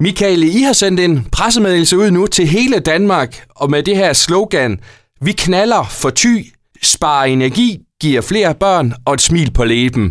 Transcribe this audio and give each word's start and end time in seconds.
Michael, 0.00 0.42
I 0.58 0.62
har 0.68 0.76
sendt 0.82 1.00
en 1.00 1.14
pressemeddelelse 1.36 1.96
ud 1.96 2.10
nu 2.10 2.26
til 2.26 2.46
hele 2.56 2.78
Danmark, 2.92 3.30
og 3.60 3.66
med 3.70 3.82
det 3.82 3.96
her 3.96 4.12
slogan, 4.12 4.72
vi 5.26 5.32
knaller 5.44 5.82
for 6.00 6.10
ty, 6.22 6.34
sparer 6.94 7.26
energi, 7.36 7.68
giver 8.02 8.22
flere 8.30 8.52
børn 8.64 8.88
og 9.06 9.12
et 9.14 9.26
smil 9.28 9.50
på 9.58 9.64
læben. 9.72 10.06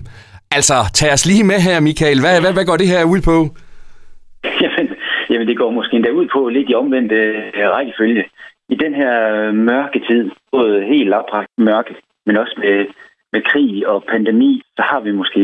Altså, 0.58 0.78
tag 0.98 1.10
os 1.16 1.26
lige 1.30 1.46
med 1.52 1.60
her, 1.68 1.78
Michael. 1.88 2.20
Hvad, 2.24 2.36
hvad, 2.42 2.54
hvad 2.54 2.66
går 2.70 2.78
det 2.82 2.88
her 2.94 3.04
ud 3.14 3.22
på? 3.30 3.38
Jamen, 4.62 4.88
jamen, 5.30 5.48
det 5.50 5.58
går 5.62 5.72
måske 5.78 5.96
endda 5.96 6.12
ud 6.20 6.28
på 6.36 6.40
lidt 6.56 6.70
i 6.70 6.76
omvendt 6.82 7.12
øh, 7.12 7.36
rækkefølge. 7.76 8.24
I 8.74 8.76
den 8.84 8.94
her 9.02 9.16
øh, 9.34 9.54
mørke 9.70 10.00
tid, 10.10 10.24
både 10.52 10.76
helt 10.94 11.14
opragt 11.14 11.52
mørke, 11.58 11.94
men 12.26 12.38
også 12.38 12.56
med, 12.64 12.78
med 13.34 13.42
krig 13.50 13.88
og 13.88 14.04
pandemi, 14.12 14.62
så 14.76 14.82
har 14.90 15.00
vi 15.00 15.12
måske 15.12 15.42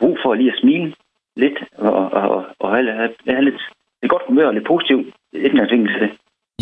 brug 0.00 0.18
for 0.22 0.34
lige 0.34 0.52
at 0.52 0.60
smile 0.62 0.94
lidt 1.36 1.58
og, 1.78 1.92
og, 2.12 2.44
og 2.60 2.68
have, 2.74 2.92
have, 3.26 3.44
lidt, 3.44 3.60
lidt 4.02 4.10
godt 4.10 4.22
humør 4.28 4.46
og 4.46 4.54
lidt 4.54 4.66
positivt 4.66 5.06
indgangsvinkel 5.32 5.88
til 5.92 6.00
det. 6.04 6.10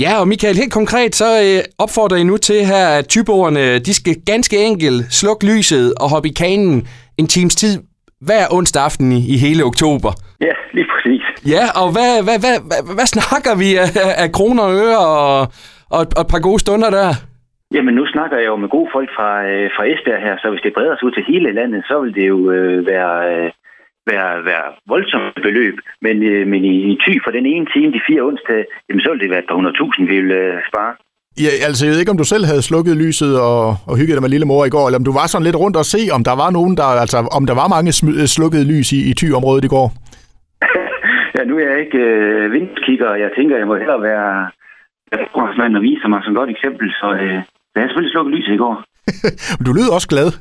Ja, 0.01 0.13
og 0.21 0.29
Michael, 0.29 0.57
helt 0.57 0.73
konkret, 0.73 1.15
så 1.15 1.29
øh, 1.47 1.61
opfordrer 1.85 2.19
I 2.19 2.25
nu 2.25 2.37
til 2.37 2.61
her, 2.73 2.87
at 2.99 3.09
tyboerne, 3.09 3.79
de 3.79 3.95
skal 3.95 4.15
ganske 4.27 4.57
enkelt 4.69 5.01
slukke 5.21 5.47
lyset 5.53 5.87
og 6.03 6.07
hoppe 6.15 6.29
i 6.29 6.33
kanen 6.43 6.77
en 7.21 7.27
times 7.27 7.57
tid 7.57 7.75
hver 8.21 8.45
onsdag 8.57 8.83
aften 8.83 9.13
i, 9.13 9.21
i 9.35 9.37
hele 9.47 9.63
oktober. 9.71 10.11
Ja, 10.41 10.55
lige 10.73 10.89
præcis. 10.93 11.25
Ja, 11.55 11.65
og 11.83 11.89
hvad, 11.95 12.13
hvad, 12.27 12.39
hvad, 12.45 12.57
hvad, 12.69 12.81
hvad 12.99 13.09
snakker 13.17 13.53
vi 13.63 13.69
af, 13.85 13.89
af 14.25 14.29
kroner 14.39 14.63
og 14.69 14.75
øre 14.87 14.99
og, 14.99 15.41
og, 15.97 16.03
og 16.17 16.23
et 16.25 16.31
par 16.35 16.43
gode 16.47 16.61
stunder 16.65 16.91
der? 16.99 17.11
Jamen, 17.75 17.95
nu 17.95 18.05
snakker 18.15 18.37
jeg 18.39 18.47
jo 18.47 18.57
med 18.57 18.69
gode 18.77 18.91
folk 18.97 19.11
fra, 19.17 19.31
øh, 19.51 19.71
fra 19.77 19.85
Esbjerg 19.93 20.23
her, 20.27 20.35
så 20.43 20.47
hvis 20.51 20.65
det 20.65 20.77
breder 20.77 20.95
sig 20.97 21.05
ud 21.07 21.15
til 21.15 21.25
hele 21.33 21.51
landet, 21.59 21.81
så 21.89 21.95
vil 22.03 22.15
det 22.19 22.27
jo 22.35 22.51
øh, 22.51 22.87
være, 22.93 23.17
øh, 23.33 23.51
være, 24.13 24.31
være 24.51 24.67
voldsomt 24.93 25.39
beløb. 25.47 25.77
Men, 26.07 26.17
øh, 26.31 26.43
men 26.53 26.61
i, 26.73 26.75
i 26.93 26.95
ty 27.05 27.13
for 27.25 27.33
den 27.39 27.47
ene 27.53 27.67
time, 27.75 27.91
de 27.97 28.07
fire 28.09 28.23
onsdag, 28.29 28.61
jamen, 28.87 29.03
så 29.05 29.09
vil 29.11 29.21
det 29.23 29.31
være 29.31 29.43
et 29.45 29.49
par 29.49 29.59
hundredtusind, 29.59 30.05
vi 30.09 30.17
vil 30.21 30.31
øh, 30.43 30.55
spare. 30.71 30.93
Ja, 31.45 31.53
altså, 31.69 31.81
jeg 31.85 31.93
ved 31.93 32.01
ikke, 32.01 32.15
om 32.15 32.23
du 32.23 32.29
selv 32.35 32.45
havde 32.51 32.69
slukket 32.69 32.97
lyset 33.05 33.33
og, 33.49 33.63
og 33.91 33.95
hygget 33.99 34.15
dig 34.17 34.25
med 34.25 34.35
lille 34.35 34.51
mor 34.51 34.65
i 34.65 34.75
går, 34.77 34.85
eller 34.87 35.01
om 35.01 35.09
du 35.09 35.15
var 35.21 35.27
sådan 35.27 35.47
lidt 35.49 35.61
rundt 35.63 35.77
og 35.83 35.87
se, 35.95 36.03
om 36.17 36.23
der 36.29 36.37
var 36.43 36.51
nogen, 36.59 36.75
der, 36.81 36.89
altså, 37.05 37.19
om 37.39 37.43
der 37.51 37.57
var 37.61 37.69
mange 37.75 37.91
sm- 37.99 38.27
slukkede 38.37 38.69
lys 38.73 38.89
i, 38.99 39.01
i 39.11 39.13
ty-området 39.21 39.65
i 39.65 39.73
går. 39.77 39.87
ja, 41.37 41.43
nu 41.49 41.55
er 41.59 41.67
jeg 41.71 41.79
ikke 41.85 42.03
øh, 42.09 42.53
vindskigger, 42.55 43.09
og 43.15 43.19
jeg 43.25 43.31
tænker, 43.37 43.57
jeg 43.63 43.67
må 43.71 43.77
hellere 43.83 44.03
være 44.11 44.29
forholdsmand 45.33 45.77
og 45.79 45.83
vise 45.83 46.09
mig 46.09 46.21
som 46.25 46.35
godt 46.35 46.51
eksempel, 46.51 46.87
så 47.01 47.09
øh, 47.23 47.39
jeg 47.73 47.81
har 47.83 47.89
selvfølgelig 47.89 48.15
slukket 48.15 48.35
lyset 48.37 48.55
i 48.55 48.63
går. 48.65 48.75
du 49.67 49.71
lyder 49.79 49.93
også 49.97 50.09
glad. 50.15 50.29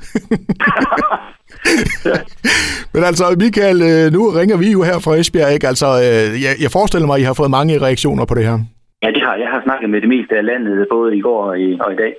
Men 2.93 3.01
altså, 3.09 3.23
Michael, 3.43 3.79
øh, 3.89 4.05
nu 4.15 4.21
ringer 4.39 4.57
vi 4.63 4.69
jo 4.71 4.81
her 4.89 4.97
fra 5.05 5.15
Esbjerg, 5.15 5.53
ikke? 5.53 5.67
Altså, 5.67 5.87
øh, 6.05 6.27
jeg, 6.45 6.53
jeg 6.63 6.71
forestiller 6.77 7.07
mig, 7.07 7.15
at 7.15 7.21
I 7.21 7.29
har 7.29 7.37
fået 7.41 7.51
mange 7.57 7.81
reaktioner 7.85 8.25
på 8.25 8.35
det 8.37 8.45
her. 8.49 8.57
Ja, 9.03 9.09
det 9.15 9.21
har 9.27 9.35
jeg. 9.35 9.47
har 9.55 9.61
snakket 9.63 9.89
med 9.89 10.01
det 10.01 10.09
meste 10.09 10.33
af 10.37 10.45
landet, 10.45 10.87
både 10.91 11.17
i 11.17 11.21
går 11.21 11.41
og 11.49 11.59
i, 11.59 11.77
og 11.85 11.93
i 11.93 11.95
dag. 11.95 12.13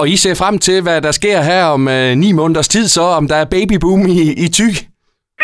Og 0.00 0.08
I 0.08 0.16
ser 0.16 0.34
frem 0.42 0.58
til, 0.58 0.82
hvad 0.82 1.00
der 1.06 1.12
sker 1.20 1.38
her 1.50 1.64
om 1.76 1.82
øh, 1.88 2.10
ni 2.22 2.32
måneders 2.32 2.68
tid, 2.68 2.84
så 2.96 3.04
om 3.18 3.28
der 3.28 3.38
er 3.42 3.52
babyboom 3.54 4.02
i, 4.20 4.22
i 4.44 4.46
tyk? 4.58 4.76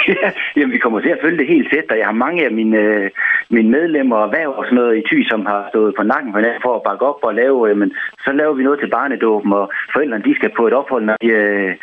Ja, 0.08 0.28
jamen, 0.56 0.72
vi 0.72 0.78
kommer 0.78 1.00
til 1.00 1.14
at 1.14 1.22
følge 1.22 1.38
det 1.38 1.52
helt 1.54 1.68
tæt, 1.72 1.90
og 1.90 1.98
jeg 1.98 2.06
har 2.06 2.22
mange 2.24 2.44
af 2.44 2.52
mine, 2.52 2.78
øh, 2.78 3.10
mine 3.50 3.70
medlemmer 3.76 4.16
og 4.16 4.32
værv 4.32 4.52
og 4.58 4.64
sådan 4.64 4.78
noget 4.80 4.98
i 4.98 5.02
Thy, 5.08 5.18
som 5.30 5.46
har 5.46 5.60
stået 5.72 5.94
på 5.98 6.02
nakken 6.02 6.32
for, 6.32 6.40
for 6.64 6.72
at 6.76 6.84
bakke 6.88 7.04
op 7.10 7.20
og 7.28 7.34
lave, 7.34 7.70
øh, 7.70 7.76
men 7.80 7.88
så 8.24 8.30
laver 8.32 8.54
vi 8.54 8.62
noget 8.62 8.80
til 8.80 8.90
barnedåben, 8.96 9.52
og 9.52 9.66
forældrene 9.92 10.24
de 10.24 10.34
skal 10.34 10.50
på 10.56 10.66
et 10.66 10.74
ophold, 10.80 11.04
når 11.04 11.16
de, 11.22 11.26
øh, 11.26 11.74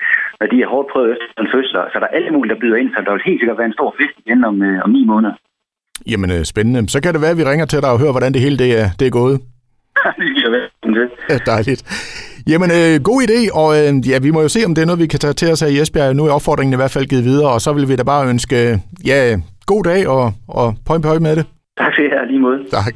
når 0.44 0.49
de 0.53 0.58
er 0.66 0.69
hårdt 0.73 0.88
prøvet 0.94 1.11
efter 1.25 1.41
en 1.45 1.52
fødsel. 1.53 1.75
Så 1.94 1.97
der 2.02 2.08
er 2.09 2.16
alle 2.17 2.31
mulige, 2.36 2.53
der 2.53 2.59
byder 2.63 2.77
ind, 2.81 2.89
så 2.94 2.99
der 3.05 3.11
vil 3.16 3.27
helt 3.30 3.39
sikkert 3.41 3.58
være 3.61 3.69
en 3.72 3.77
stor 3.80 3.89
fest 3.99 4.16
igen 4.23 4.39
om, 4.49 4.55
øh, 4.67 4.77
om 4.86 4.89
ni 4.97 5.02
måneder. 5.11 5.36
Jamen, 6.11 6.30
øh, 6.36 6.41
spændende. 6.52 6.80
Så 6.94 6.97
kan 7.02 7.13
det 7.13 7.22
være, 7.25 7.36
at 7.36 7.41
vi 7.41 7.49
ringer 7.52 7.67
til 7.69 7.80
dig 7.83 7.91
og 7.94 7.99
hører, 8.03 8.16
hvordan 8.16 8.33
det 8.36 8.41
hele 8.45 8.58
det 8.64 8.69
er, 8.81 8.88
det 8.99 9.05
er 9.08 9.14
gået. 9.21 9.36
det 10.19 10.30
giver 10.38 10.52
være. 10.55 10.67
Ja, 11.31 11.38
dejligt. 11.53 11.81
Jamen, 12.52 12.69
øh, 12.80 12.94
god 13.09 13.19
idé, 13.27 13.39
og 13.61 13.69
øh, 13.80 13.89
ja, 14.09 14.16
vi 14.25 14.31
må 14.36 14.39
jo 14.41 14.49
se, 14.55 14.59
om 14.67 14.73
det 14.76 14.81
er 14.81 14.89
noget, 14.92 15.04
vi 15.05 15.08
kan 15.14 15.20
tage 15.20 15.37
til 15.42 15.52
os 15.52 15.61
her 15.64 15.71
i 15.73 15.77
Esbjerg. 15.81 16.15
Nu 16.15 16.23
er 16.26 16.31
opfordringen 16.37 16.73
i 16.73 16.80
hvert 16.81 16.93
fald 16.95 17.05
givet 17.11 17.25
videre, 17.31 17.49
og 17.55 17.60
så 17.65 17.70
vil 17.73 17.89
vi 17.89 17.95
da 17.95 18.04
bare 18.14 18.30
ønske, 18.33 18.58
ja, 19.11 19.20
god 19.71 19.83
dag 19.92 20.02
og, 20.15 20.23
og 20.60 20.67
pøj 20.87 20.98
pøj 21.08 21.17
med 21.27 21.36
det. 21.37 21.45
Tak 21.81 21.93
skal 21.93 22.05
I 22.05 22.10
have, 22.15 22.27
lige 22.31 22.42
måde. 22.48 22.60
Tak. 22.77 22.93